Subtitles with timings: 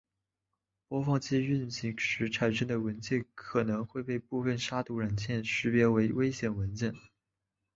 [0.87, 6.95] 播放器运行时产生的文件可能会被部分杀毒软件识别为危险文件。